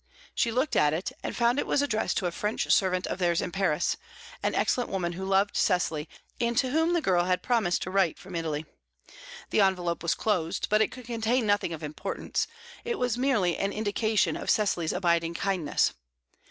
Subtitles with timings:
[0.33, 3.39] She looked at it, and found it was addressed to a French servant of theirs
[3.39, 3.97] in Paris,
[4.41, 8.17] an excellent woman who loved Cecily, and to whom the girl had promised to write
[8.17, 8.65] from Italy.
[9.51, 12.47] The envelope was closed; but it could contain nothing of importance
[12.83, 15.93] was merely an indication of Cecily's abiding kindness.